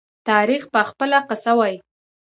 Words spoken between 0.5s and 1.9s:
به خپله قصه ووايي.